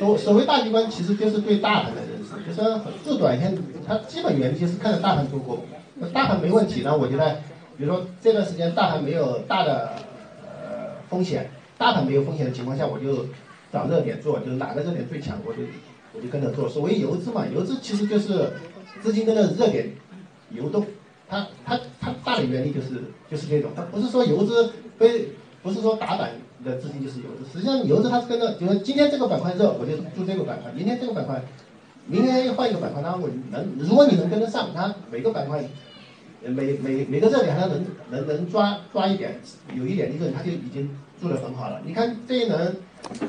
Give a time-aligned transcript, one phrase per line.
[0.00, 3.54] 所所谓大局观，其实就是对大盘的认识，就是做短线，
[3.86, 5.62] 它基本原理就是看着大盘做过，
[6.10, 7.34] 大盘没问题，那我觉得，
[7.76, 9.90] 比如说这段时间大盘没有大的
[10.42, 13.26] 呃风险，大盘没有风险的情况下，我就
[13.70, 15.58] 找热点做，就是哪个热点最强，我就
[16.14, 16.66] 我就跟着做。
[16.66, 18.54] 所谓游资嘛，游资其实就是
[19.02, 19.90] 资金跟着热点
[20.48, 20.86] 游动，
[21.28, 25.28] 它它它大的原理就是就是这种，它不是说游资非
[25.62, 26.30] 不是说打板。
[26.64, 31.42] 的资金就是游资，实际上游资它是跟着，就是今天这个板块热，我就做这个板块；明天这个板块，
[32.06, 35.64] 明天又换一个板块，那我能，如果你能跟得上，它每个板块，
[36.42, 39.40] 每每每个热点它能能能抓抓一点，
[39.74, 41.80] 有一点利润，它就已经做得很好了。
[41.86, 42.76] 你看这一轮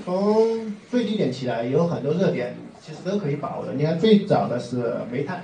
[0.04, 3.74] 从最低点起来，有很多热点，其实都可以把握的。
[3.74, 5.44] 你看最早的是煤炭，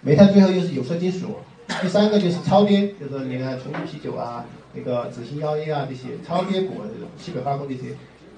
[0.00, 1.36] 煤炭最后又是有色金属，
[1.82, 4.44] 第三个就是超跌，就是你看重庆啤酒啊。
[4.72, 7.96] 那个紫星药业啊，这些超跌股，这种七百八股这些，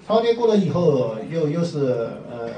[0.09, 2.49] 超跌过了以后，又又是呃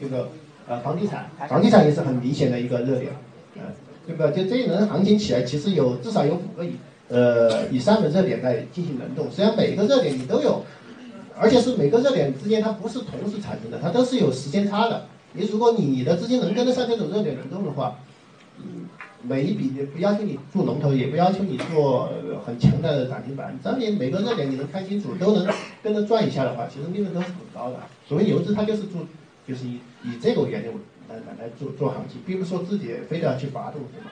[0.00, 0.30] 这个
[0.66, 3.12] 呃房地产，房地产也是很明显的一个热点，
[3.54, 3.62] 呃，
[4.04, 4.32] 对吧？
[4.32, 6.72] 就这一轮行情起来，其实有至少有五个以
[7.08, 9.30] 呃以上的热点在进行轮动。
[9.30, 10.64] 实际上每一个热点你都有，
[11.38, 15.06] 而且是每个热点之间它不是同时产生的，它都是有时间差的。
[15.34, 18.00] 你如果你的资金能跟得上这种热点轮动的话，
[19.22, 22.10] 每一笔也不要求你做龙头，也不要求你做
[22.44, 27.78] 很强的涨停板，只要你每个热点你能看清楚，都能跟着转一下的话，其实利润都是很高的。
[28.08, 29.06] 所谓游资，它就是做，
[29.46, 30.70] 就是以以这个原因
[31.08, 34.10] 来来来做做行情，并不是说自己非得要去拔动什么。